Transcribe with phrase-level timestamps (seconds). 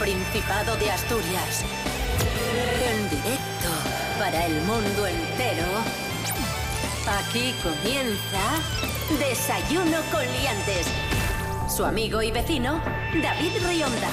[0.00, 1.62] Principado de Asturias.
[2.82, 3.68] En directo
[4.18, 5.66] para el mundo entero.
[7.06, 8.40] Aquí comienza
[9.18, 10.86] Desayuno con Liantes.
[11.68, 12.80] Su amigo y vecino,
[13.22, 14.08] David Rionda.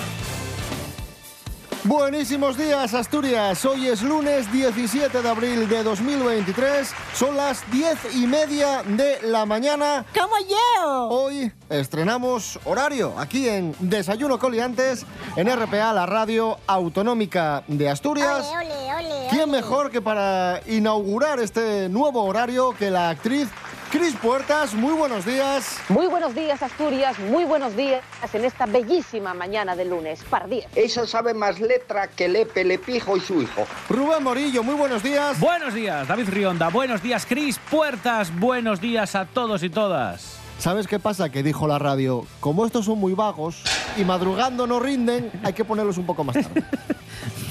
[1.85, 3.63] Buenísimos días, Asturias.
[3.63, 6.91] Hoy es lunes 17 de abril de 2023.
[7.17, 10.05] Son las diez y media de la mañana.
[10.13, 11.07] ¡Como yo!
[11.09, 15.03] Hoy estrenamos horario aquí en Desayuno Coliantes
[15.35, 18.45] en RPA, la radio autonómica de Asturias.
[18.51, 23.49] Ole, ole, ole, ¿Quién mejor que para inaugurar este nuevo horario que la actriz
[23.91, 24.73] Cris Puertas?
[24.73, 25.77] Muy buenos días.
[25.87, 27.17] Muy buenos días, Asturias.
[27.19, 30.65] Muy buenos días en esta bellísima mañana de lunes, par 10.
[30.75, 33.65] Esa sabe más letra que Lepe, Lepijo y su hijo.
[33.89, 35.39] Rubén Morillo, muy buenos días.
[35.39, 36.67] Buenos días, David Rionda.
[36.67, 38.37] Buenos días, Cris Puertas.
[38.37, 40.37] Buenos días a todos y todas.
[40.59, 41.29] ¿Sabes qué pasa?
[41.29, 43.63] Que dijo la radio, como estos son muy vagos
[43.95, 46.63] y madrugando no rinden, hay que ponerlos un poco más tarde.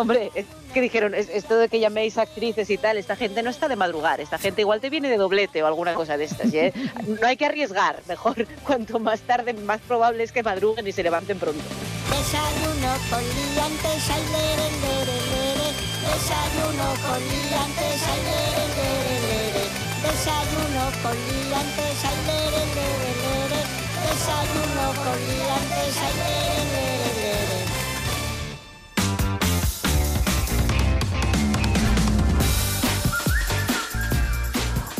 [0.00, 3.50] Hombre, es que dijeron, es- esto de que llaméis actrices y tal, esta gente no
[3.50, 6.52] está de madrugar, esta gente igual te viene de doblete o alguna cosa de estas.
[6.54, 6.72] ¿eh?
[7.20, 11.02] No hay que arriesgar, mejor cuanto más tarde, más probable es que madruguen y se
[11.02, 11.62] levanten pronto.
[12.10, 15.68] Desayuno con liantes, ay, lere, lere, lere.
[16.08, 19.64] Desayuno con liantes, ay, lere, lere, lere.
[20.04, 23.60] Desayuno con liantes, ay, lere, lere, lere.
[24.08, 26.97] Desayuno con liantes, lere, lere.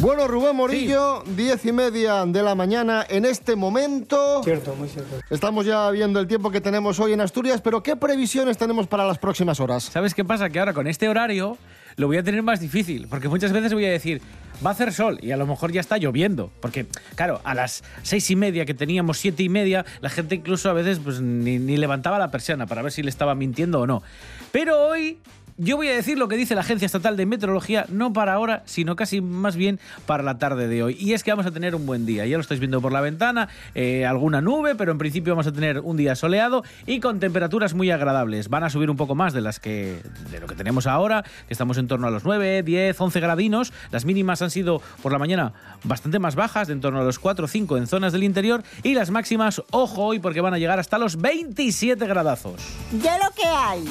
[0.01, 4.43] Bueno, Rubén Morillo, diez y media de la mañana en este momento.
[4.45, 5.17] Cierto, muy cierto.
[5.29, 9.05] Estamos ya viendo el tiempo que tenemos hoy en Asturias, pero ¿qué previsiones tenemos para
[9.05, 9.83] las próximas horas?
[9.83, 10.51] ¿Sabes qué pasa?
[10.51, 11.59] Que ahora con este horario
[11.97, 14.23] lo voy a tener más difícil, porque muchas veces voy a decir,
[14.65, 17.83] va a hacer sol y a lo mejor ya está lloviendo, porque claro, a las
[18.03, 21.59] seis y media que teníamos siete y media, la gente incluso a veces pues ni,
[21.59, 24.05] ni levantaba la persiana para ver si le estaba mintiendo o no.
[24.53, 25.19] Pero hoy
[25.59, 28.63] yo voy a decir lo que dice la Agencia Estatal de Meteorología, no para ahora,
[28.65, 30.97] sino casi más bien para la tarde de hoy.
[30.99, 32.25] Y es que vamos a tener un buen día.
[32.27, 35.53] Ya lo estáis viendo por la ventana, eh, alguna nube, pero en principio vamos a
[35.53, 38.49] tener un día soleado y con temperaturas muy agradables.
[38.49, 41.53] Van a subir un poco más de las que de lo que tenemos ahora, que
[41.55, 43.73] estamos en torno a los 9, 10, 11 gradinos.
[43.91, 45.53] Las mínimas han sido por la mañana
[45.85, 48.63] bastante más bajas, de en torno a los 4 o 5 en zonas del interior,
[48.85, 52.63] y las máximas, ojo hoy, porque van a llegar hasta los 27 gradazos.
[53.03, 53.85] Ya lo que hay.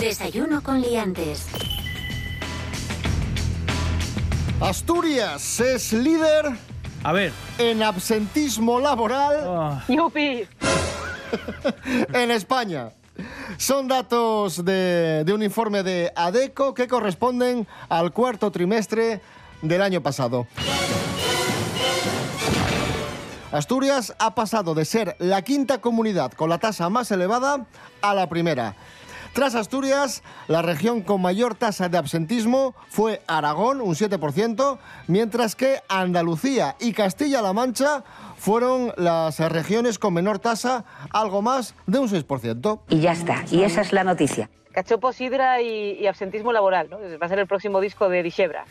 [0.00, 1.46] Desayuno con Liantes.
[4.60, 6.46] Asturias es líder
[7.02, 7.32] A ver.
[7.58, 10.46] en absentismo laboral ah, ¡Yupi!
[12.12, 12.90] en España.
[13.56, 19.20] Son datos de, de un informe de ADECO que corresponden al cuarto trimestre
[19.62, 20.46] del año pasado.
[23.52, 27.64] Asturias ha pasado de ser la quinta comunidad con la tasa más elevada
[28.02, 28.74] a la primera.
[29.36, 35.82] Tras Asturias, la región con mayor tasa de absentismo fue Aragón, un 7%, mientras que
[35.90, 38.02] Andalucía y Castilla-La Mancha
[38.38, 42.80] fueron las regiones con menor tasa, algo más de un 6%.
[42.88, 43.44] Y ya está.
[43.50, 44.48] Y esa es la noticia.
[44.72, 46.96] Cachopo, sidra y, y absentismo laboral, ¿no?
[46.98, 48.64] Va a ser el próximo disco de Dixebra.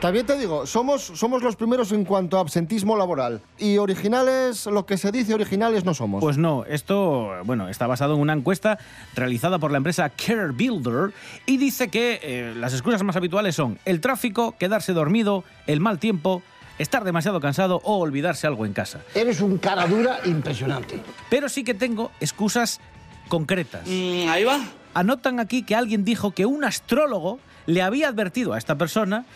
[0.00, 3.40] También te digo, somos, somos los primeros en cuanto a absentismo laboral.
[3.58, 6.20] Y originales, lo que se dice originales no somos.
[6.20, 8.78] Pues no, esto bueno, está basado en una encuesta
[9.16, 11.12] realizada por la empresa Care Builder
[11.46, 15.98] y dice que eh, las excusas más habituales son el tráfico, quedarse dormido, el mal
[15.98, 16.42] tiempo,
[16.78, 19.00] estar demasiado cansado o olvidarse algo en casa.
[19.16, 21.02] Eres un cara dura impresionante.
[21.28, 22.80] Pero sí que tengo excusas
[23.26, 23.82] concretas.
[23.88, 24.60] ahí va.
[24.94, 29.26] Anotan aquí que alguien dijo que un astrólogo le había advertido a esta persona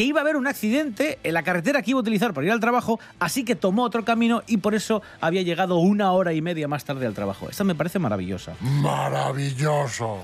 [0.00, 2.52] que iba a haber un accidente en la carretera que iba a utilizar para ir
[2.54, 6.40] al trabajo, así que tomó otro camino y por eso había llegado una hora y
[6.40, 7.50] media más tarde al trabajo.
[7.50, 8.54] Esta me parece maravillosa.
[8.62, 10.22] Maravilloso.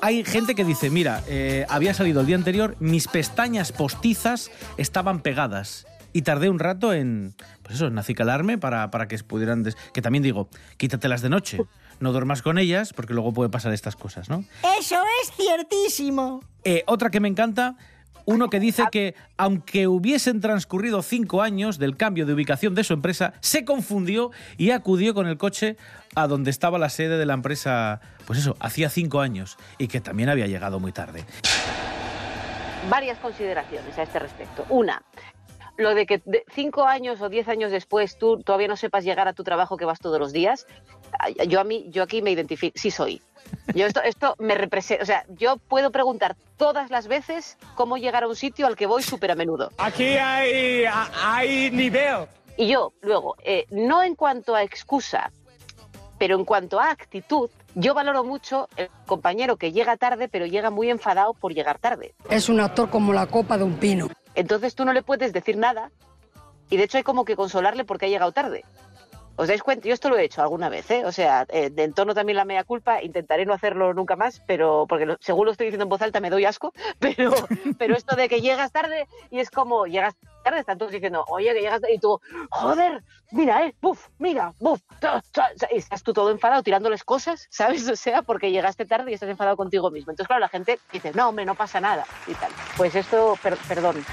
[0.00, 5.22] Hay gente que dice, mira, eh, había salido el día anterior, mis pestañas postizas estaban
[5.22, 5.86] pegadas.
[6.14, 9.64] Y tardé un rato en, pues eso, en acicalarme para, para que pudieran...
[9.64, 11.58] des- Que también digo, quítatelas de noche.
[12.00, 14.44] No duermas con ellas porque luego puede pasar estas cosas, ¿no?
[14.78, 16.40] Eso es ciertísimo.
[16.62, 17.74] Eh, otra que me encanta,
[18.26, 22.92] uno que dice que aunque hubiesen transcurrido cinco años del cambio de ubicación de su
[22.94, 25.76] empresa, se confundió y acudió con el coche
[26.14, 30.00] a donde estaba la sede de la empresa, pues eso, hacía cinco años y que
[30.00, 31.24] también había llegado muy tarde.
[32.90, 34.66] Varias consideraciones a este respecto.
[34.68, 35.02] Una,
[35.76, 39.26] lo de que de- cinco años o diez años después tú todavía no sepas llegar
[39.28, 40.66] a tu trabajo que vas todos los días,
[41.48, 43.20] yo a mí, yo aquí me identifico, sí soy.
[43.74, 48.24] Yo esto, esto me representa, o sea, yo puedo preguntar todas las veces cómo llegar
[48.24, 49.70] a un sitio al que voy súper a menudo.
[49.78, 50.84] Aquí hay,
[51.22, 52.26] hay nivel.
[52.56, 55.30] Y yo, luego, eh, no en cuanto a excusa,
[56.18, 60.70] pero en cuanto a actitud, yo valoro mucho el compañero que llega tarde, pero llega
[60.70, 62.14] muy enfadado por llegar tarde.
[62.30, 64.08] Es un actor como la copa de un pino.
[64.34, 65.90] Entonces tú no le puedes decir nada
[66.70, 68.64] y de hecho hay como que consolarle porque ha llegado tarde.
[69.36, 69.88] ¿Os dais cuenta?
[69.88, 71.04] Yo esto lo he hecho alguna vez, ¿eh?
[71.04, 74.86] O sea, eh, de entorno también la mea culpa, intentaré no hacerlo nunca más, pero
[74.88, 77.32] porque según lo estoy diciendo en voz alta me doy asco, pero,
[77.76, 80.14] pero esto de que llegas tarde y es como, llegas
[80.44, 82.20] tarde, están todos diciendo, oye, que llegas y tú,
[82.50, 83.02] joder,
[83.32, 87.88] mira, eh, buf, mira, buf, ta, ta", y estás tú todo enfadado tirándoles cosas, ¿sabes?
[87.88, 90.12] O sea, porque llegaste tarde y estás enfadado contigo mismo.
[90.12, 92.52] Entonces, claro, la gente dice, no, hombre, no pasa nada y tal.
[92.76, 94.04] Pues esto, per- perdón,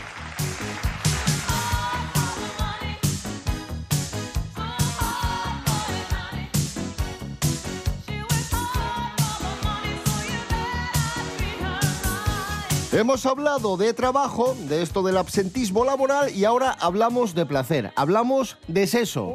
[12.93, 18.57] Hemos hablado de trabajo, de esto del absentismo laboral y ahora hablamos de placer, hablamos
[18.67, 19.33] de seso.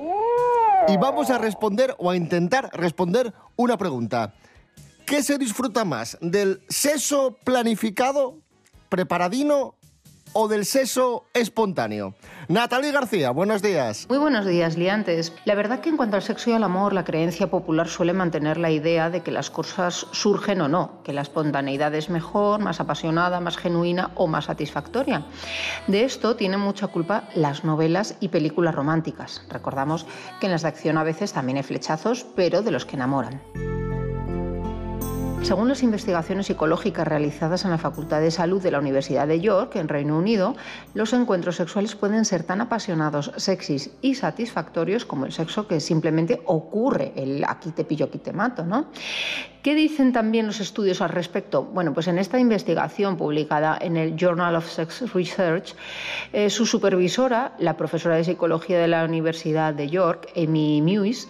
[0.89, 4.35] Y vamos a responder o a intentar responder una pregunta.
[5.07, 6.19] ¿Qué se disfruta más?
[6.21, 8.37] ¿Del seso planificado,
[8.91, 9.75] preparadino
[10.35, 12.15] o del seso espontáneo?
[12.49, 14.07] Natalie García, buenos días.
[14.09, 15.33] Muy buenos días, liantes.
[15.45, 18.57] La verdad que en cuanto al sexo y al amor, la creencia popular suele mantener
[18.57, 22.79] la idea de que las cosas surgen o no, que la espontaneidad es mejor, más
[22.79, 25.25] apasionada, más genuina o más satisfactoria.
[25.89, 29.45] De esto tienen mucha culpa las novelas y películas románticas.
[29.51, 30.07] Recordamos
[30.39, 33.43] que en las de acción a veces también hay flechazos, pero de los que enamoran.
[35.47, 39.77] Según las investigaciones psicológicas realizadas en la Facultad de Salud de la Universidad de York,
[39.77, 40.57] en Reino Unido,
[40.93, 46.43] los encuentros sexuales pueden ser tan apasionados, sexys y satisfactorios como el sexo que simplemente
[46.47, 48.87] ocurre, el aquí te pillo, aquí te mato, ¿no?
[49.63, 51.63] ¿Qué dicen también los estudios al respecto?
[51.63, 55.77] Bueno, pues en esta investigación publicada en el Journal of Sex Research,
[56.33, 61.29] eh, su supervisora, la profesora de psicología de la Universidad de York, Amy Mewis,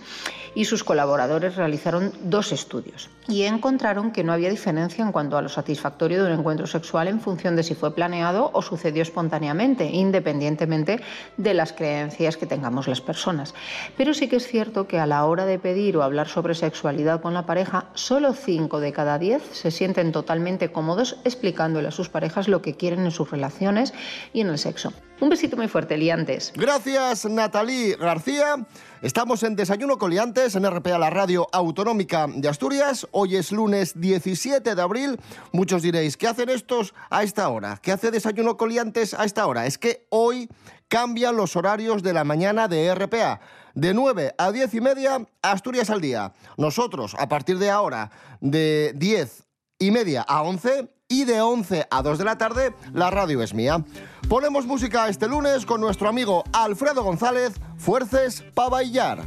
[0.56, 5.42] y sus colaboradores realizaron dos estudios y encontraron que no había diferencia en cuanto a
[5.42, 9.84] lo satisfactorio de un encuentro sexual en función de si fue planeado o sucedió espontáneamente,
[9.86, 11.00] independientemente
[11.36, 13.54] de las creencias que tengamos las personas.
[13.96, 17.20] Pero sí que es cierto que a la hora de pedir o hablar sobre sexualidad
[17.20, 22.08] con la pareja, solo 5 de cada 10 se sienten totalmente cómodos explicándole a sus
[22.08, 23.94] parejas lo que quieren en sus relaciones
[24.32, 24.92] y en el sexo.
[25.18, 26.52] Un besito muy fuerte, liantes.
[26.54, 28.66] Gracias, Natalie García.
[29.00, 33.08] Estamos en Desayuno Coliantes en RPA, la radio autonómica de Asturias.
[33.12, 35.18] Hoy es lunes 17 de abril.
[35.52, 37.78] Muchos diréis, ¿qué hacen estos a esta hora?
[37.80, 39.64] ¿Qué hace Desayuno Coliantes a esta hora?
[39.64, 40.50] Es que hoy
[40.88, 43.40] cambian los horarios de la mañana de RPA.
[43.74, 46.34] De 9 a 10 y media, Asturias al día.
[46.58, 48.10] Nosotros, a partir de ahora,
[48.40, 49.44] de 10
[49.78, 53.54] y media a 11 y de 11 a 2 de la tarde, la radio es
[53.54, 53.84] mía.
[54.28, 59.24] Ponemos música este lunes con nuestro amigo Alfredo González, Fuerces pa' bailar.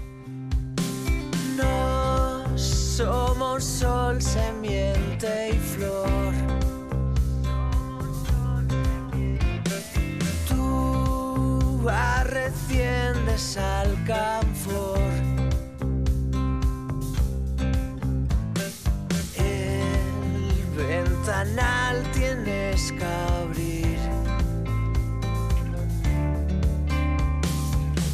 [1.56, 6.34] No somos sol, semiente y flor.
[10.50, 14.59] Tú arreciendes al camfor.
[22.14, 23.98] Tienes que abrir.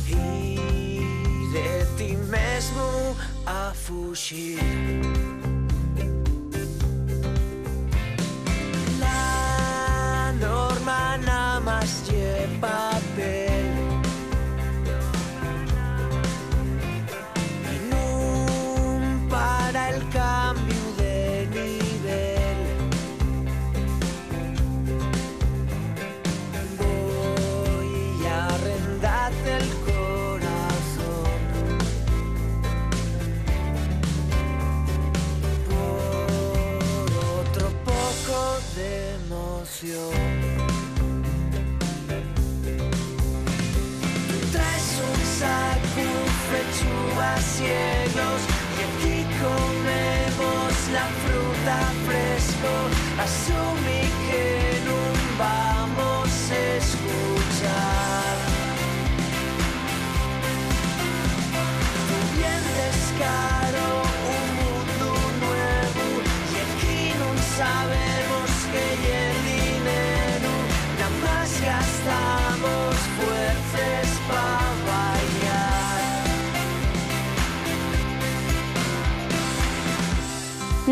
[0.07, 3.15] Y de ti mesmo
[3.45, 5.14] a fugir.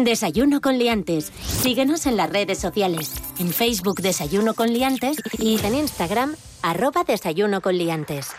[0.03, 1.31] Desayuno con liantes.
[1.45, 3.13] Síguenos en las redes sociales.
[3.39, 8.31] En Facebook Desayuno con liantes y en Instagram arroba Desayuno con liantes.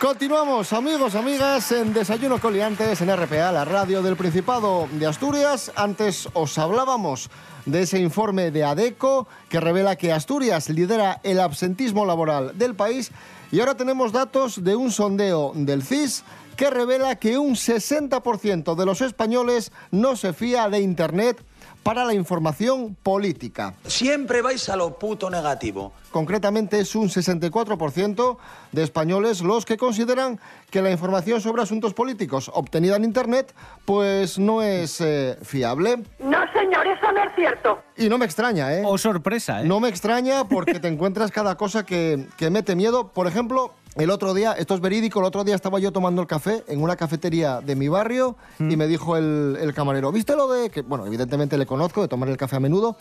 [0.00, 5.70] Continuamos, amigos, amigas, en Desayuno Coliantes en RPA, la radio del Principado de Asturias.
[5.76, 7.28] Antes os hablábamos
[7.66, 13.12] de ese informe de ADECO que revela que Asturias lidera el absentismo laboral del país
[13.52, 16.24] y ahora tenemos datos de un sondeo del CIS
[16.60, 21.42] que revela que un 60% de los españoles no se fía de Internet
[21.82, 23.72] para la información política.
[23.86, 25.94] Siempre vais a lo puto negativo.
[26.10, 28.36] Concretamente es un 64%
[28.72, 30.38] de españoles los que consideran
[30.70, 33.54] que la información sobre asuntos políticos obtenida en Internet
[33.86, 36.02] pues no es eh, fiable.
[36.18, 37.78] No, señor, eso no es cierto.
[37.96, 38.82] Y no me extraña, ¿eh?
[38.84, 39.64] O sorpresa, ¿eh?
[39.64, 43.08] No me extraña porque te encuentras cada cosa que, que mete miedo.
[43.08, 46.28] Por ejemplo, el otro día, esto es verídico, el otro día estaba yo tomando el
[46.28, 50.48] café en una cafetería de mi barrio y me dijo el, el camarero, ¿viste lo
[50.48, 50.70] de...?
[50.70, 52.96] que Bueno, evidentemente le conozco, de tomar el café a menudo.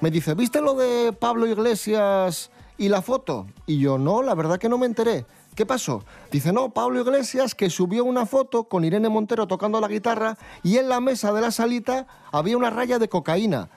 [0.00, 3.46] Me dice, ¿viste lo de Pablo Iglesias y la foto?
[3.66, 5.26] Y yo, no, la verdad que no me enteré.
[5.54, 6.02] ¿Qué pasó?
[6.30, 10.78] Dice, no, Pablo Iglesias que subió una foto con Irene Montero tocando la guitarra y
[10.78, 13.68] en la mesa de la salita había una raya de cocaína.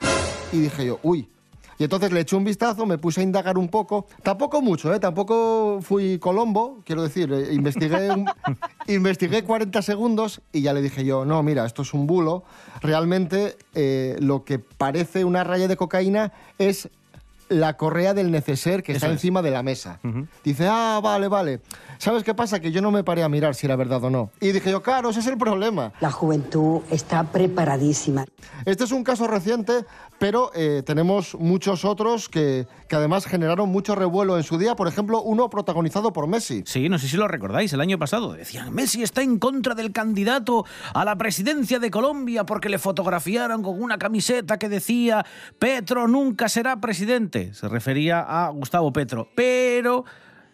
[0.52, 1.28] Y dije yo, uy.
[1.78, 4.06] Y entonces le eché un vistazo, me puse a indagar un poco.
[4.22, 4.98] Tampoco mucho, ¿eh?
[5.00, 8.26] Tampoco fui Colombo, quiero decir, eh, investigué, un-
[8.86, 12.44] investigué 40 segundos y ya le dije yo, no, mira, esto es un bulo.
[12.80, 16.88] Realmente eh, lo que parece una raya de cocaína es
[17.48, 19.12] la correa del neceser que está es.
[19.12, 20.00] encima de la mesa.
[20.44, 21.60] Dice, ah, vale, vale.
[21.98, 22.60] ¿Sabes qué pasa?
[22.60, 24.30] Que yo no me paré a mirar si era verdad o no.
[24.40, 25.92] Y dije yo, claro, ese es el problema.
[26.00, 28.24] La juventud está preparadísima.
[28.64, 29.84] Este es un caso reciente,
[30.18, 34.76] pero eh, tenemos muchos otros que, que además generaron mucho revuelo en su día.
[34.76, 36.62] Por ejemplo, uno protagonizado por Messi.
[36.66, 39.92] Sí, no sé si lo recordáis, el año pasado decían, Messi está en contra del
[39.92, 45.24] candidato a la presidencia de Colombia porque le fotografiaron con una camiseta que decía,
[45.58, 47.35] Petro nunca será presidente.
[47.52, 49.28] Se refería a Gustavo Petro.
[49.34, 50.04] Pero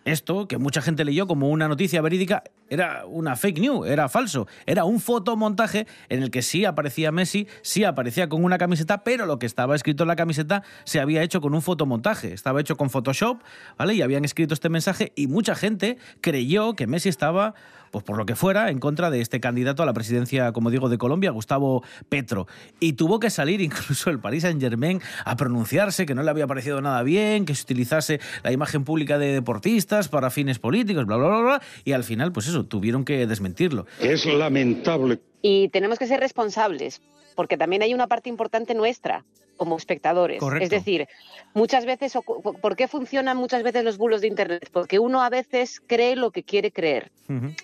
[0.05, 4.49] esto, que mucha gente leyó como una noticia verídica, era una fake news, era falso.
[4.67, 9.27] Era un fotomontaje en el que sí aparecía Messi, sí aparecía con una camiseta, pero
[9.27, 12.33] lo que estaba escrito en la camiseta se había hecho con un fotomontaje.
[12.33, 13.43] Estaba hecho con Photoshop,
[13.79, 13.95] ¿vale?
[13.95, 17.55] Y habían escrito este mensaje y mucha gente creyó que Messi estaba,
[17.93, 20.89] pues por lo que fuera, en contra de este candidato a la presidencia, como digo,
[20.89, 22.49] de Colombia, Gustavo Petro.
[22.81, 26.81] Y tuvo que salir incluso el Paris Saint-Germain a pronunciarse que no le había parecido
[26.81, 31.29] nada bien, que se utilizase la imagen pública de deportistas para fines políticos, bla, bla,
[31.29, 31.63] bla, bla.
[31.85, 33.87] Y al final, pues eso, tuvieron que desmentirlo.
[34.01, 35.21] Es lamentable.
[35.43, 39.25] Y tenemos que ser responsables, porque también hay una parte importante nuestra
[39.57, 40.41] como espectadores.
[40.41, 40.65] Correcto.
[40.65, 41.09] Es decir,
[41.55, 42.12] muchas veces,
[42.61, 44.69] ¿por qué funcionan muchas veces los bulos de Internet?
[44.73, 47.12] Porque uno a veces cree lo que quiere creer.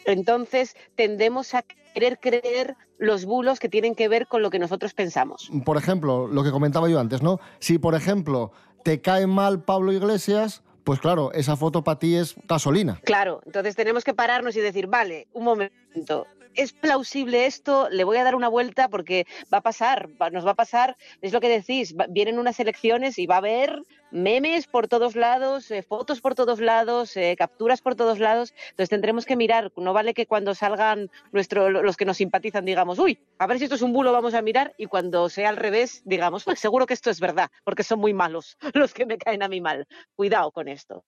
[0.05, 1.63] Entonces tendemos a
[1.95, 5.51] querer creer los bulos que tienen que ver con lo que nosotros pensamos.
[5.65, 7.41] Por ejemplo, lo que comentaba yo antes, ¿no?
[7.59, 8.53] Si, por ejemplo,
[8.85, 13.01] te cae mal Pablo Iglesias, pues claro, esa foto para ti es gasolina.
[13.05, 16.27] Claro, entonces tenemos que pararnos y decir, vale, un momento,
[16.59, 17.89] ¿es plausible esto?
[17.89, 21.33] Le voy a dar una vuelta porque va a pasar, nos va a pasar, es
[21.33, 25.83] lo que decís, vienen unas elecciones y va a haber memes por todos lados, eh,
[25.83, 30.15] fotos por todos lados, eh, capturas por todos lados, entonces tendremos que mirar, no vale
[30.15, 33.93] que cuando salgan los que nos simpatizan digamos, uy, a ver si esto es un
[33.93, 37.21] bulo, vamos a mirar, y cuando sea al revés, digamos, pues seguro que esto es
[37.21, 39.87] verdad, porque son muy malos los que me caen a mí mal.
[40.17, 41.05] Cuidado con esto.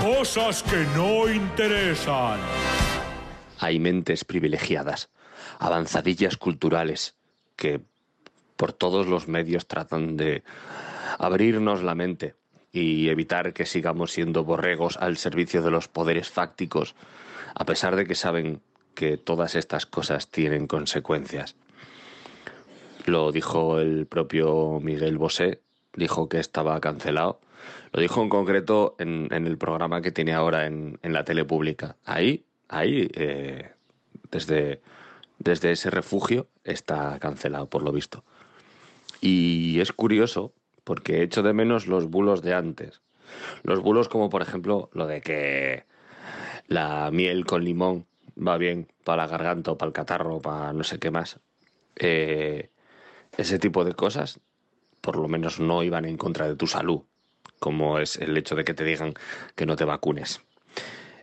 [0.00, 2.38] Cosas que no interesan.
[3.58, 5.10] Hay mentes privilegiadas,
[5.58, 7.14] avanzadillas culturales,
[7.56, 7.80] que
[8.56, 10.42] por todos los medios tratan de
[11.18, 12.34] abrirnos la mente
[12.72, 16.94] y evitar que sigamos siendo borregos al servicio de los poderes fácticos,
[17.54, 18.60] a pesar de que saben
[18.94, 21.56] que todas estas cosas tienen consecuencias.
[23.06, 25.62] Lo dijo el propio Miguel Bosé,
[25.94, 27.40] dijo que estaba cancelado.
[27.92, 31.96] Lo dijo en concreto en, el programa que tiene ahora en, en la tele pública.
[32.04, 33.72] Ahí, ahí, eh,
[34.30, 34.80] desde,
[35.38, 38.24] desde ese refugio está cancelado, por lo visto.
[39.20, 40.52] Y es curioso
[40.84, 43.02] porque echo de menos los bulos de antes.
[43.62, 45.84] Los bulos como por ejemplo lo de que
[46.66, 48.06] la miel con limón
[48.36, 51.40] va bien para la garganta o para el catarro, para no sé qué más.
[51.96, 52.70] Eh,
[53.36, 54.40] ese tipo de cosas
[55.00, 57.02] por lo menos no iban en contra de tu salud,
[57.58, 59.14] como es el hecho de que te digan
[59.54, 60.40] que no te vacunes.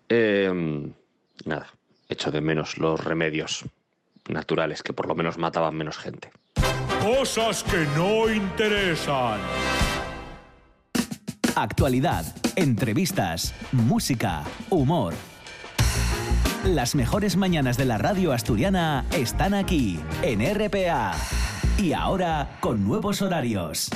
[0.09, 0.93] Eh,
[1.43, 1.67] nada,
[2.09, 3.65] echo de menos los remedios
[4.27, 6.31] naturales que por lo menos mataban menos gente.
[7.01, 9.39] Cosas que no interesan.
[11.55, 12.25] Actualidad,
[12.55, 15.13] entrevistas, música, humor.
[16.65, 21.13] Las mejores mañanas de la radio asturiana están aquí, en RPA.
[21.77, 23.89] Y ahora con nuevos horarios.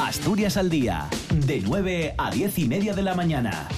[0.00, 3.68] Asturias al día, de 9 a 10 y media de la mañana.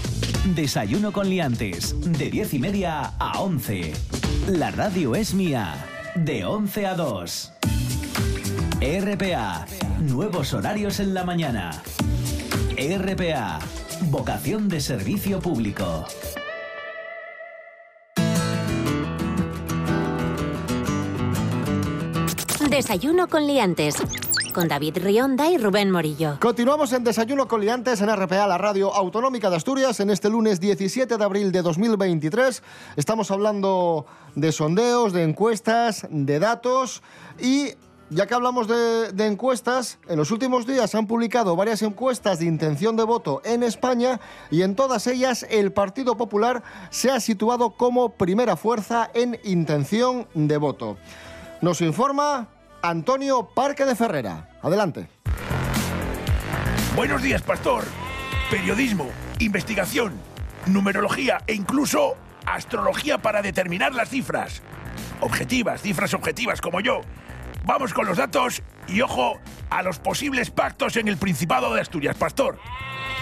[0.46, 3.92] Desayuno con liantes, de 10 y media a 11.
[4.48, 5.74] La radio es mía,
[6.14, 7.52] de 11 a 2.
[8.80, 9.66] RPA,
[10.00, 11.82] nuevos horarios en la mañana.
[12.76, 13.58] RPA,
[14.10, 16.06] vocación de servicio público.
[22.70, 23.96] Desayuno con liantes.
[24.58, 26.40] Con David Rionda y Rubén Morillo.
[26.40, 30.58] Continuamos en Desayuno con Liantes en RPA, la radio autonómica de Asturias, en este lunes
[30.58, 32.64] 17 de abril de 2023.
[32.96, 37.04] Estamos hablando de sondeos, de encuestas, de datos
[37.38, 37.74] y
[38.10, 42.40] ya que hablamos de, de encuestas, en los últimos días se han publicado varias encuestas
[42.40, 44.18] de intención de voto en España
[44.50, 50.26] y en todas ellas el Partido Popular se ha situado como primera fuerza en intención
[50.34, 50.96] de voto.
[51.60, 52.48] Nos informa
[52.82, 54.48] Antonio Parque de Ferrera.
[54.62, 55.08] Adelante.
[56.94, 57.84] Buenos días, pastor.
[58.50, 60.14] Periodismo, investigación,
[60.66, 62.16] numerología e incluso
[62.46, 64.62] astrología para determinar las cifras.
[65.20, 67.00] Objetivas, cifras objetivas como yo.
[67.64, 69.38] Vamos con los datos y ojo
[69.70, 72.58] a los posibles pactos en el Principado de Asturias, pastor.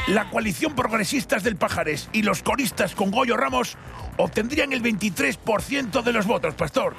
[0.07, 3.77] La coalición progresistas del Pajares y los coristas con Goyo Ramos
[4.19, 6.95] obtendrían el 23% de los votos, pastor.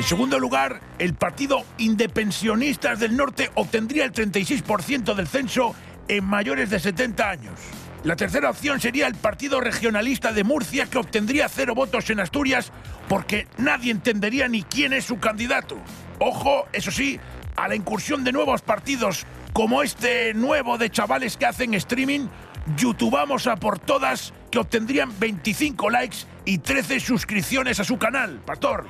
[0.00, 5.74] En segundo lugar, el Partido Indepensionistas del Norte obtendría el 36% del censo
[6.08, 7.60] en mayores de 70 años.
[8.04, 12.72] La tercera opción sería el Partido Regionalista de Murcia, que obtendría cero votos en Asturias
[13.10, 15.76] porque nadie entendería ni quién es su candidato.
[16.18, 17.20] Ojo, eso sí,
[17.56, 22.28] a la incursión de nuevos partidos como este nuevo de chavales que hacen streaming,
[22.74, 28.86] YouTubamos a por todas, que obtendrían 25 likes y 13 suscripciones a su canal, pastor.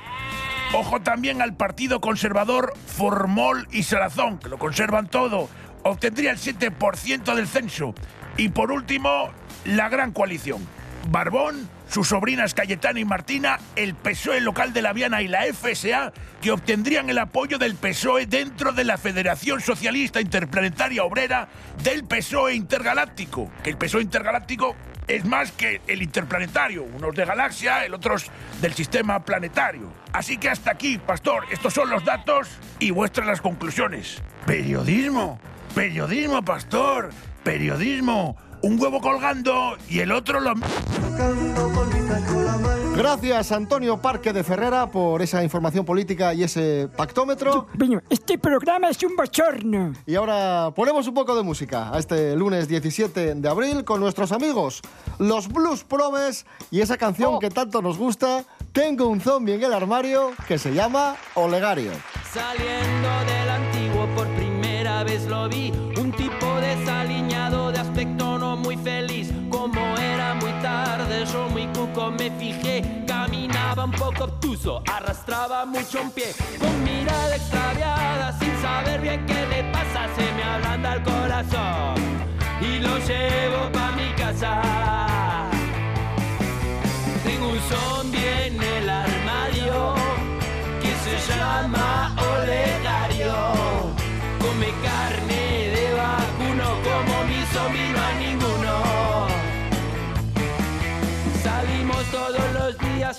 [0.73, 5.49] Ojo también al Partido Conservador Formol y Salazón, que lo conservan todo.
[5.83, 7.93] Obtendría el 7% del censo.
[8.37, 9.31] Y por último,
[9.65, 10.65] la gran coalición.
[11.09, 16.13] Barbón, sus sobrinas Cayetana y Martina, el PSOE local de La Viana y la FSA,
[16.41, 21.49] que obtendrían el apoyo del PSOE dentro de la Federación Socialista Interplanetaria Obrera
[21.83, 23.51] del PSOE Intergaláctico.
[23.61, 28.27] Que el PSOE Intergaláctico es más que el interplanetario, unos de galaxia, el otros
[28.61, 29.91] del sistema planetario.
[30.13, 34.21] Así que hasta aquí, pastor, estos son los datos y vuestras las conclusiones.
[34.45, 35.39] Periodismo,
[35.73, 37.09] periodismo, pastor,
[37.43, 38.37] periodismo.
[38.61, 40.53] Un huevo colgando y el otro lo...
[43.01, 47.65] Gracias, Antonio Parque de Ferrera, por esa información política y ese pactómetro.
[48.11, 49.93] Este programa es un bochorno.
[50.05, 54.31] Y ahora ponemos un poco de música a este lunes 17 de abril con nuestros
[54.31, 54.83] amigos,
[55.17, 59.73] los Blues Probes, y esa canción que tanto nos gusta, Tengo un zombie en el
[59.73, 61.91] armario, que se llama Olegario.
[62.31, 65.73] Saliendo del antiguo por primera vez lo vi,
[71.91, 79.01] me fijé, caminaba un poco obtuso, arrastraba mucho un pie, con mirada extraviada, sin saber
[79.01, 81.95] bien qué le pasa, se me ablanda el corazón
[82.61, 84.61] y lo llevo pa' mi casa.
[87.25, 89.95] Tengo un zombie en el armario
[90.81, 93.70] que se llama Olegario.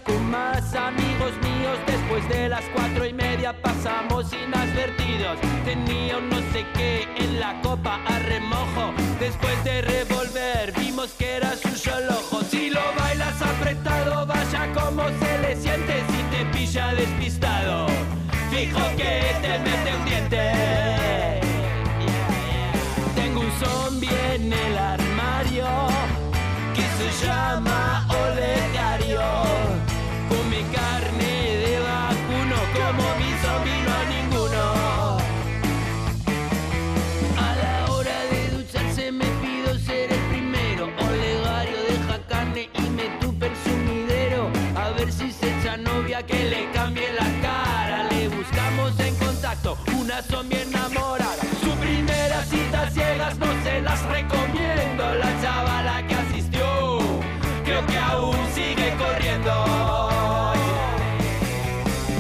[0.01, 1.79] Con más amigos míos.
[1.87, 5.39] Después de las cuatro y media pasamos inadvertidos.
[5.65, 8.95] Tenía un no sé qué en la copa a remojo.
[9.21, 12.43] Después de revolver vimos que era su solo ojo.
[12.51, 17.87] Si lo bailas apretado, vaya como se le siente si te pilla despistado.
[18.51, 21.41] Fijo que te mete un diente.
[23.15, 25.67] Tengo un zombie en el armario
[26.75, 28.07] que se llama
[50.23, 51.43] una zombie enamorada.
[51.63, 55.15] Su primera cita ciegas no se las recomiendo.
[55.15, 56.99] La chavala que asistió,
[57.65, 59.53] creo que aún sigue corriendo.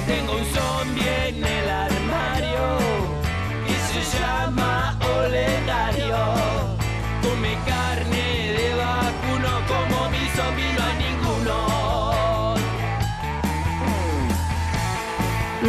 [0.07, 2.79] Tengo un zombie en el armario
[3.69, 6.19] y se llama Olegario.
[7.23, 11.57] Come carne de vacuno como mi zombie no hay ninguno.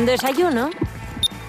[0.06, 0.70] Desayuno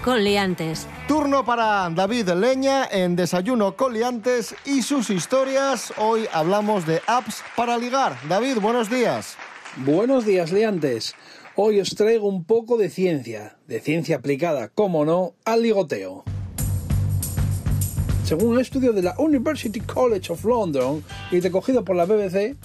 [0.05, 0.87] con liantes.
[1.07, 5.91] Turno para David Leña en Desayuno con liantes y sus historias.
[5.97, 8.15] Hoy hablamos de apps para ligar.
[8.29, 9.35] David, buenos días.
[9.77, 11.15] Buenos días, liantes.
[11.55, 16.23] Hoy os traigo un poco de ciencia, de ciencia aplicada, como no, al ligoteo.
[18.25, 22.55] Según un estudio de la University College of London y recogido por la BBC,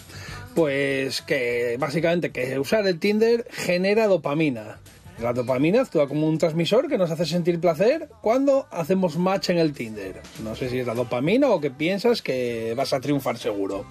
[0.54, 4.78] pues que básicamente que usar el Tinder genera dopamina.
[5.20, 9.58] La dopamina actúa como un transmisor que nos hace sentir placer cuando hacemos match en
[9.58, 10.22] el Tinder.
[10.42, 13.84] No sé si es la dopamina o que piensas que vas a triunfar seguro.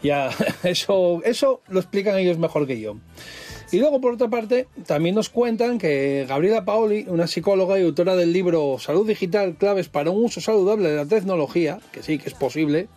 [0.00, 0.30] Ya,
[0.62, 2.96] eso, eso lo explican ellos mejor que yo.
[3.72, 8.16] Y luego, por otra parte, también nos cuentan que Gabriela Paoli, una psicóloga y autora
[8.16, 12.28] del libro Salud Digital, claves para un uso saludable de la tecnología, que sí que
[12.28, 12.88] es posible,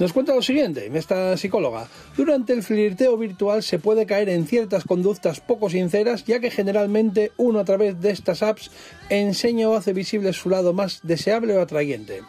[0.00, 4.84] nos cuenta lo siguiente, esta psicóloga, durante el flirteo virtual se puede caer en ciertas
[4.84, 8.70] conductas poco sinceras, ya que generalmente uno a través de estas apps
[9.10, 12.22] enseña o hace visible su lado más deseable o atrayente.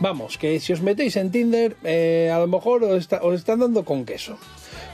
[0.00, 3.58] Vamos, que si os metéis en Tinder, eh, a lo mejor os, está- os están
[3.58, 4.38] dando con queso.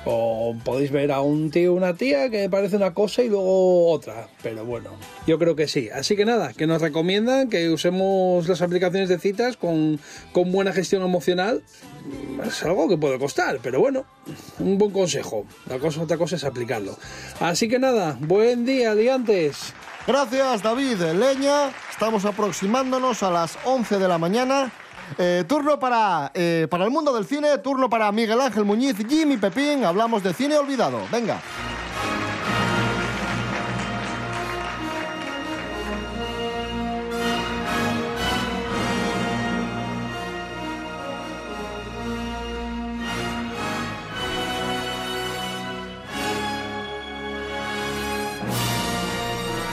[0.04, 3.90] O podéis ver a un tío o una tía que parece una cosa y luego
[3.90, 4.28] otra.
[4.42, 4.90] Pero bueno,
[5.26, 5.88] yo creo que sí.
[5.90, 9.98] Así que nada, que nos recomiendan que usemos las aplicaciones de citas con,
[10.32, 11.62] con buena gestión emocional.
[12.46, 14.04] Es algo que puede costar, pero bueno,
[14.58, 15.46] un buen consejo.
[15.68, 16.98] La cosa, otra cosa es aplicarlo.
[17.40, 19.72] Así que nada, buen día, liantes.
[20.06, 21.70] Gracias, David Leña.
[21.90, 24.70] Estamos aproximándonos a las 11 de la mañana.
[25.16, 29.36] Eh, turno para, eh, para el mundo del cine, turno para Miguel Ángel Muñiz, Jimmy
[29.36, 29.84] Pepín.
[29.84, 31.00] Hablamos de cine olvidado.
[31.12, 31.40] Venga.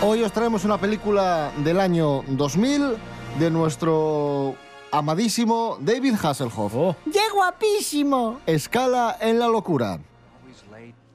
[0.04, 2.98] Hoy os traemos una película del año 2000
[3.40, 4.56] de nuestro
[4.92, 6.98] amadísimo David Hasselhoff.
[7.12, 8.40] ¡Qué guapísimo!
[8.46, 10.00] Escala en la locura.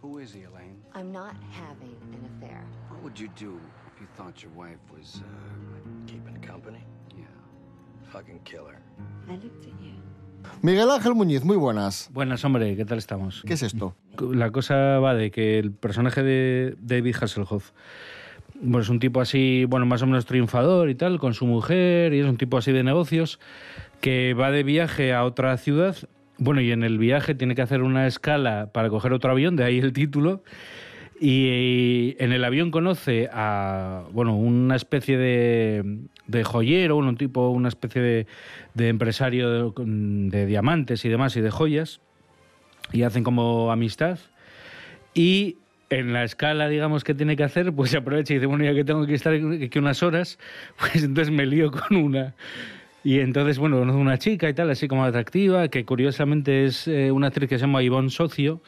[0.03, 0.77] Who is he, Elaine?
[0.95, 2.62] I'm not having an affair.
[2.91, 3.59] What would you do
[3.93, 6.07] if you thought your wife was, uh...
[6.07, 6.85] Keeping company?
[7.17, 7.25] Yeah.
[8.12, 8.81] Fucking kill her.
[9.29, 9.95] I looked at you.
[10.62, 12.09] Miguel Ángel Muñiz, muy buenas.
[12.12, 13.43] Buenas, hombre, ¿qué tal estamos?
[13.45, 13.97] ¿Qué es esto?
[14.21, 17.73] La cosa va de que el personaje de David Hasselhoff
[18.61, 22.12] bueno, es un tipo así, bueno, más o menos triunfador y tal, con su mujer,
[22.14, 23.40] y es un tipo así de negocios,
[24.01, 25.97] que va de viaje a otra ciudad,
[26.38, 29.64] bueno, y en el viaje tiene que hacer una escala para coger otro avión, de
[29.64, 30.42] ahí el título,
[31.19, 37.69] y en el avión conoce a, bueno, una especie de, de joyero, un tipo, una
[37.69, 38.27] especie de,
[38.75, 42.01] de empresario de, de diamantes y demás, y de joyas,
[42.92, 44.19] y hacen como amistad,
[45.14, 45.57] y
[45.90, 48.75] en la escala, digamos, que tiene que hacer, pues se aprovecha y dice, bueno, ya
[48.75, 50.38] que tengo que estar aquí unas horas,
[50.79, 52.35] pues entonces me lío con una.
[53.05, 57.29] Y entonces, bueno, una chica y tal, así como atractiva, que curiosamente es eh, una
[57.29, 58.61] actriz que se llama Ivonne Socio,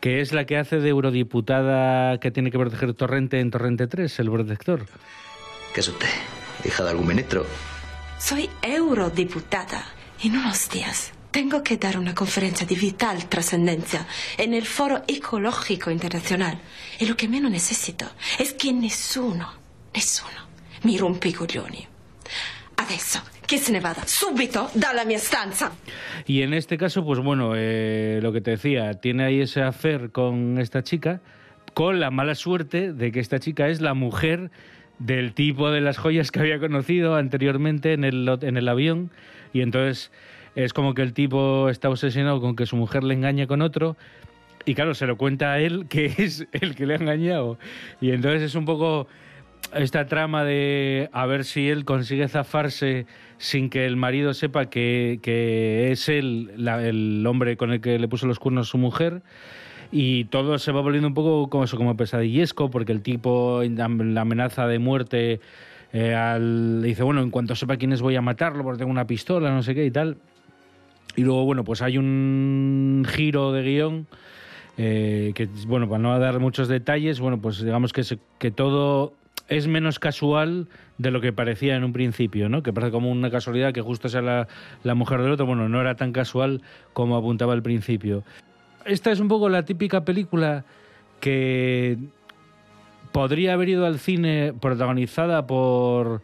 [0.00, 4.18] que es la que hace de eurodiputada que tiene que proteger Torrente en Torrente 3,
[4.18, 4.86] el protector.
[5.72, 6.08] ¿Qué es usted?
[6.64, 7.46] ¿Hija de algún ministro?
[8.18, 9.84] Soy eurodiputada.
[10.24, 14.06] En unos días tengo que dar una conferencia de vital trascendencia
[14.38, 16.58] en el Foro Ecológico Internacional.
[16.98, 18.06] Y lo que menos necesito
[18.38, 19.46] es que nessuno,
[19.92, 20.48] nessuno
[20.84, 21.86] mi rompe i coglioni.
[22.76, 25.72] Adesso, che se ne vada subito dalla mia stanza.
[26.24, 30.12] Y en este caso, pues bueno, eh, lo que te decía, tiene ahí ese affair
[30.12, 31.20] con esta chica,
[31.74, 34.50] con la mala suerte de que esta chica es la mujer
[34.98, 39.10] del tipo de las joyas que había conocido anteriormente en el, en el avión.
[39.52, 40.10] Y entonces
[40.56, 43.96] es como que el tipo está obsesionado con que su mujer le engañe con otro.
[44.64, 47.58] Y claro, se lo cuenta a él que es el que le ha engañado.
[48.00, 49.06] Y entonces es un poco
[49.74, 53.06] esta trama de a ver si él consigue zafarse
[53.38, 58.08] sin que el marido sepa que, que es él el hombre con el que le
[58.08, 59.22] puso los cuernos a su mujer.
[59.92, 63.84] Y todo se va volviendo un poco como eso, como pesadillesco, porque el tipo la
[64.22, 65.40] amenaza de muerte
[65.92, 69.06] eh, al, dice, bueno, en cuanto sepa quién es voy a matarlo porque tengo una
[69.06, 70.16] pistola, no sé qué y tal.
[71.16, 74.06] Y luego, bueno, pues hay un giro de guion
[74.76, 78.02] eh, que, bueno, para no dar muchos detalles, bueno, pues digamos que,
[78.38, 79.14] que todo
[79.48, 82.62] es menos casual de lo que parecía en un principio, ¿no?
[82.62, 84.48] Que parece como una casualidad que justo sea la,
[84.82, 85.46] la mujer del otro.
[85.46, 88.24] Bueno, no era tan casual como apuntaba al principio.
[88.84, 90.64] Esta es un poco la típica película
[91.20, 91.96] que
[93.12, 96.22] podría haber ido al cine protagonizada por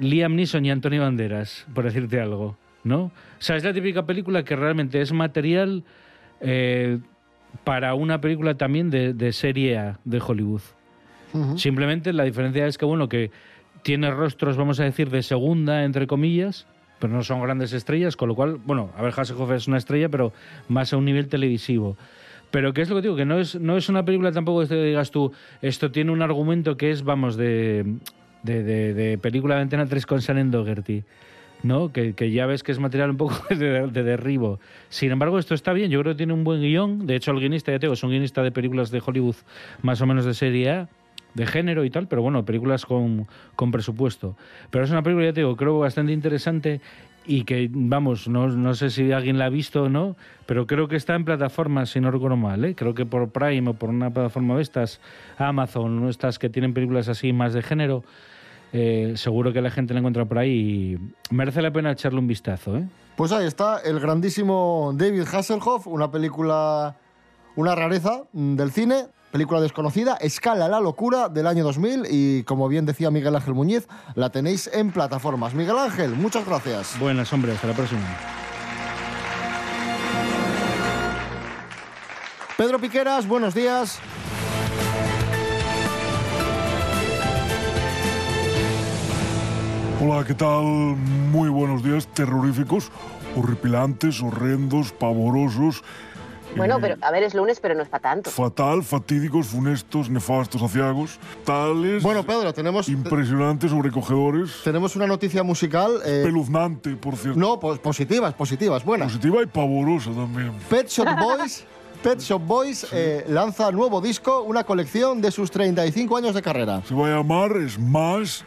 [0.00, 3.04] Liam Neeson y Antonio Banderas, por decirte algo, ¿no?
[3.04, 5.82] O sea, es la típica película que realmente es material
[6.40, 6.98] eh,
[7.64, 10.62] para una película también de, de serie A de Hollywood.
[11.58, 13.30] Simplemente la diferencia es que, bueno, que
[13.82, 16.66] tiene rostros, vamos a decir, de segunda, entre comillas,
[17.00, 20.08] pero no son grandes estrellas, con lo cual, bueno, a ver, Hasselhoff es una estrella,
[20.08, 20.32] pero
[20.68, 21.96] más a un nivel televisivo.
[22.52, 23.16] Pero ¿qué es lo que digo?
[23.16, 26.76] Que no es, no es una película tampoco que digas tú, esto tiene un argumento
[26.76, 27.84] que es, vamos, de,
[28.44, 31.02] de, de- de película de Antena 3 con Shannon Doherty.
[31.64, 31.92] ¿No?
[31.92, 34.60] Que, que ya ves que es material un poco de, de derribo.
[34.90, 37.06] Sin embargo, esto está bien, yo creo que tiene un buen guion.
[37.06, 39.36] De hecho, el guionista, ya te digo, es un guionista de películas de Hollywood
[39.82, 40.88] más o menos de serie A,
[41.32, 44.36] de género y tal, pero bueno, películas con, con presupuesto.
[44.70, 46.80] Pero es una película, ya te digo, creo bastante interesante
[47.26, 50.88] y que, vamos, no, no sé si alguien la ha visto o no, pero creo
[50.88, 52.74] que está en plataformas, si no recuerdo mal, ¿eh?
[52.74, 55.00] Creo que por Prime o por una plataforma de estas,
[55.38, 58.04] Amazon, estas que tienen películas así más de género,
[58.76, 60.98] eh, seguro que la gente la encuentra por ahí
[61.30, 62.88] y merece la pena echarle un vistazo, ¿eh?
[63.14, 66.96] Pues ahí está el grandísimo David Hasselhoff, una película,
[67.54, 72.66] una rareza mm, del cine, película desconocida, Escala la locura del año 2000 y como
[72.66, 75.54] bien decía Miguel Ángel Muñiz, la tenéis en plataformas.
[75.54, 76.98] Miguel Ángel, muchas gracias.
[76.98, 78.00] Buenas, hombre, hasta la próxima.
[82.56, 84.00] Pedro Piqueras, buenos días.
[90.06, 90.64] Hola, ¿qué tal?
[90.64, 92.90] Muy buenos días, terroríficos,
[93.36, 95.82] horripilantes, horrendos, pavorosos,
[96.56, 98.30] Bueno, pero a ver, es lunes, pero no es para tanto.
[98.30, 102.02] fatal, fatídicos, funestos, nefastos, aciagos, tales...
[102.02, 102.88] Bueno, Pedro, tenemos...
[102.88, 104.60] Impresionantes, sobrecogedores.
[104.62, 106.00] Tenemos una noticia musical.
[106.04, 107.40] eh, Espeluznante, por cierto.
[107.40, 109.08] No, pues positivas, positivas, buenas.
[109.08, 110.52] Positiva y pavorosa también.
[110.68, 111.64] Pet Shop Boys,
[112.02, 116.82] Pet Shop Boys eh, lanza nuevo disco, una colección de sus 35 años de carrera.
[116.86, 118.42] Se va a llamar Smash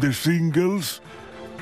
[0.00, 1.02] The Singles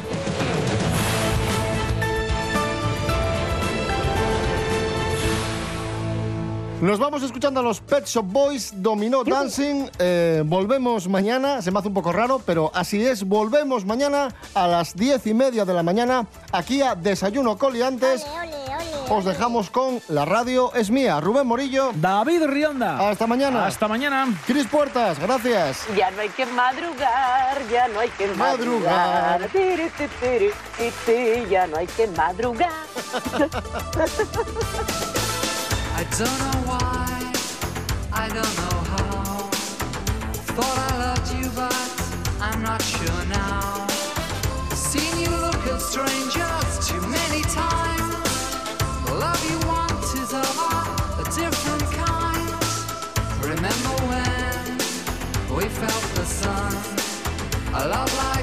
[6.85, 9.87] Nos vamos escuchando a los Pet Shop Boys, Dominó Dancing.
[9.97, 13.23] Eh, volvemos mañana, se me hace un poco raro, pero así es.
[13.23, 18.23] Volvemos mañana a las diez y media de la mañana aquí a Desayuno Coliantes.
[19.09, 21.19] Os dejamos con la radio es mía.
[21.19, 21.89] Rubén Morillo.
[21.95, 23.09] David Rionda.
[23.09, 23.65] Hasta mañana.
[23.65, 24.27] Hasta mañana.
[24.45, 25.87] Cris Puertas, gracias.
[25.97, 29.49] Ya no hay que madrugar, ya no hay que madrugar.
[29.51, 29.89] Tiri,
[30.21, 32.69] tiri, Ya no hay que madrugar.
[35.97, 37.31] I don't know why,
[38.11, 39.49] I don't know how.
[40.57, 41.73] Thought I loved you, but
[42.41, 43.87] I'm not sure now.
[44.75, 48.11] Seen you look at strangers too many times.
[49.05, 52.51] The love you want is of a, different kind.
[53.39, 54.77] Remember when
[55.55, 56.73] we felt the sun?
[57.73, 58.34] A love like